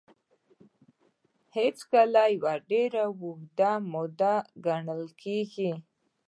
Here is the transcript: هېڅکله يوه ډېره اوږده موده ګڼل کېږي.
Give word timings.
هېڅکله 1.57 2.23
يوه 2.35 2.53
ډېره 2.69 3.03
اوږده 3.21 3.71
موده 3.91 4.35
ګڼل 4.65 5.03
کېږي. 5.21 5.71